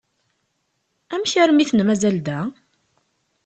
[1.13, 2.39] Amek armi i ten-mazal da?